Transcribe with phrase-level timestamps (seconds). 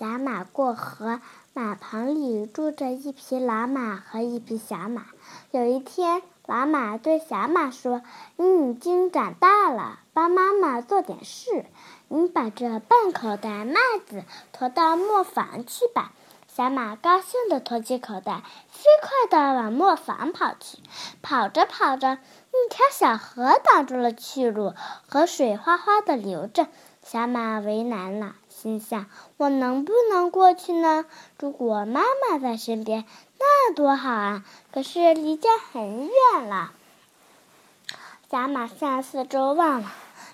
[0.00, 1.20] 小马过河，
[1.52, 5.04] 马棚里住着一匹老马和一匹小马。
[5.50, 8.00] 有一天，老马对小马说
[8.36, 11.66] ：“你已经长大了，帮妈妈做点事。
[12.08, 13.74] 你把这半口袋麦
[14.06, 14.24] 子
[14.54, 16.12] 驮到磨坊去吧。”
[16.48, 20.78] 小马高兴地驮起口袋，飞快地往磨坊跑去。
[21.20, 24.72] 跑着跑着，一条小河挡住了去路，
[25.06, 26.68] 河水哗哗地流着。
[27.02, 28.34] 小马为难了。
[28.48, 29.06] 心想：
[29.38, 31.06] 我能不能过去呢？
[31.38, 33.06] 如果妈妈在身边，
[33.38, 34.44] 那多好啊！
[34.70, 36.72] 可是离家很远了。
[38.30, 39.90] 小马向四周望了，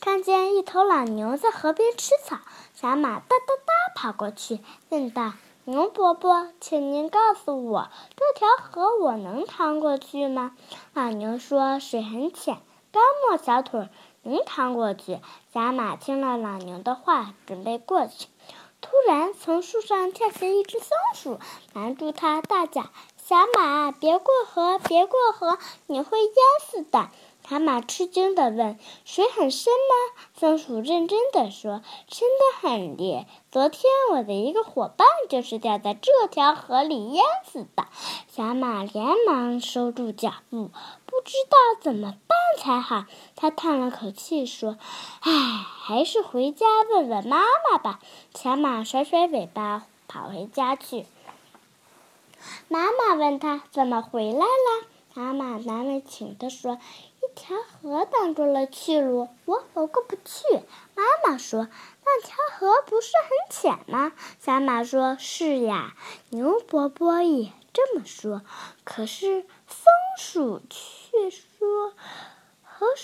[0.00, 2.36] 看见一头老牛在河边吃草。
[2.74, 5.32] 小马哒哒哒跑过去，问道
[5.64, 10.54] ：“牛伯伯，请您告诉我，这条河我能趟过去吗？”
[10.92, 12.58] 老牛说：“水很浅，
[12.92, 13.88] 刚没小腿。”
[14.22, 15.20] 能趟过去。
[15.52, 18.26] 小马听了老牛的话，准备过去。
[18.80, 21.38] 突然，从树上跳下一只松鼠，
[21.74, 22.82] 拦住它，大叫
[23.22, 26.34] ：“小马，别过河，别过河，你会淹
[26.66, 27.10] 死的！”
[27.48, 33.26] 小马吃惊地问：“水很深吗？”松鼠认真地说：“深得很哩。
[33.50, 37.86] 昨天我的一个伙伴就是掉在这条河里淹死的。”
[38.28, 40.70] 小马连忙收住脚步，
[41.06, 42.14] 不知道怎么
[42.58, 43.04] 才好。
[43.36, 44.78] 他叹了口气说
[45.20, 48.00] ：“唉，还是回家问问妈妈吧。”
[48.34, 51.06] 小马甩甩尾巴跑回家去。
[52.68, 56.78] 妈妈问他怎么回来了，小马难为情地说。
[57.22, 60.62] 一条河挡住了去路，我我过不去。
[60.94, 61.68] 妈妈说
[62.02, 65.94] ：“那条河不是很浅吗？”小马说：“是呀。”
[66.30, 68.40] 牛伯伯也这么说。
[68.84, 69.84] 可是松
[70.16, 70.89] 鼠却说：“河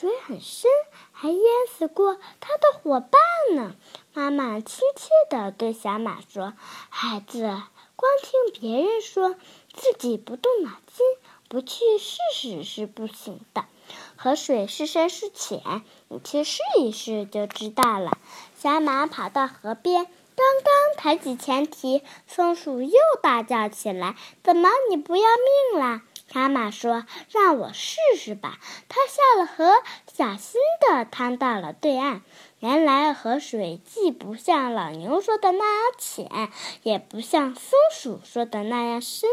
[0.00, 0.70] 水很深，
[1.12, 3.20] 还淹死过他的伙伴
[3.54, 3.74] 呢。”
[4.14, 6.54] 妈妈亲切地对小马说
[6.88, 7.42] ：“孩子，
[7.96, 9.34] 光听别人说，
[9.74, 11.04] 自己不动脑筋，
[11.50, 13.66] 不去试试是不行的。”
[14.16, 18.16] 河水是深是浅，你去试一试就知道了。
[18.56, 25.22] 小马跑到河边，刚刚抬起前蹄，松鼠又大叫起来：“怎么，你不要
[25.72, 26.00] 命了？”
[26.32, 28.58] 蛤蟆说：“让我试试吧。”
[28.88, 29.82] 它下了河，
[30.12, 32.22] 小心地趟到了对岸。
[32.60, 36.50] 原来河水既不像老牛说的那样浅，
[36.82, 39.28] 也不像松鼠说的那样深。